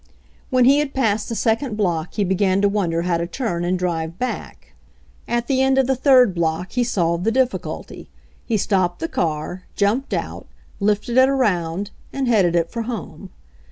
[0.49, 3.63] When he had passed the second block he be gan to wonder how to turn
[3.63, 4.71] and drive back.
[4.71, 7.23] At A RIDE IN THE RAIN 91 the end of the third block he solved
[7.23, 8.09] the difficulty.
[8.43, 10.47] He stopped the car, jumped out,
[10.79, 13.29] lifted it around, and headed it for home.